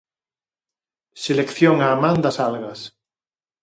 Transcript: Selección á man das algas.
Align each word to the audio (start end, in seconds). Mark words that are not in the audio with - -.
Selección 1.25 1.75
á 1.87 1.89
man 2.03 2.17
das 2.25 2.37
algas. 2.47 2.79